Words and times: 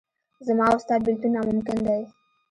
زما 0.47 0.65
او 0.71 0.77
ستا 0.83 0.95
بېلتون 1.03 1.31
ناممکن 1.35 1.77
دی. 1.87 2.01